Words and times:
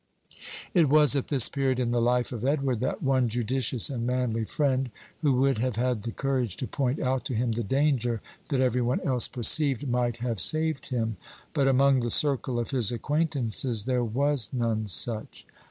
It 0.73 0.89
was 0.89 1.15
at 1.15 1.27
this 1.27 1.47
period 1.47 1.77
in 1.79 1.91
the 1.91 2.01
life 2.01 2.31
of 2.31 2.43
Edward 2.43 2.79
that 2.79 3.03
one 3.03 3.29
judicious 3.29 3.87
and 3.87 4.03
manly 4.07 4.45
friend, 4.45 4.89
who 5.19 5.33
would 5.41 5.59
have 5.59 5.75
had 5.75 6.01
the 6.01 6.11
courage 6.11 6.57
to 6.57 6.65
point 6.67 6.99
out 6.99 7.23
to 7.25 7.35
him 7.35 7.51
the 7.51 7.61
danger 7.61 8.19
that 8.49 8.61
every 8.61 8.81
one 8.81 8.99
else 9.01 9.27
perceived, 9.27 9.87
might 9.87 10.17
have 10.17 10.39
saved 10.41 10.87
him. 10.87 11.17
But 11.53 11.67
among 11.67 11.99
the 11.99 12.09
circle 12.09 12.57
of 12.57 12.71
his 12.71 12.91
acquaintances 12.91 13.83
there 13.83 14.03
was 14.03 14.49
none 14.51 14.87
such. 14.87 15.45